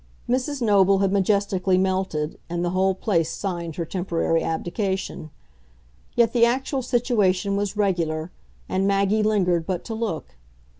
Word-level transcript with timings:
Mrs. 0.27 0.63
Noble 0.63 0.97
had 0.97 1.11
majestically 1.11 1.77
melted, 1.77 2.39
and 2.49 2.65
the 2.65 2.71
whole 2.71 2.95
place 2.95 3.29
signed 3.29 3.75
her 3.75 3.85
temporary 3.85 4.41
abdication; 4.41 5.29
yet 6.15 6.33
the 6.33 6.43
actual 6.43 6.81
situation 6.81 7.55
was 7.55 7.77
regular, 7.77 8.31
and 8.67 8.87
Maggie 8.87 9.21
lingered 9.21 9.67
but 9.67 9.85
to 9.85 9.93
look. 9.93 10.37